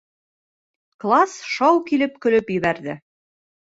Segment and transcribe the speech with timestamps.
[1.05, 3.03] Класс шау килеп көлөп ебәрҙе.